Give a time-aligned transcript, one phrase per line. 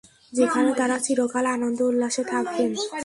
[0.33, 2.71] যেখানে তারা চিরকাল আনন্দ-উল্লাসে থাকবেন।